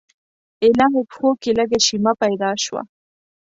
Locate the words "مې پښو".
0.91-1.29